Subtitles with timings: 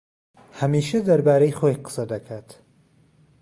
[0.59, 2.47] ھەمیشە دەربارەی خۆی قسە دەکات.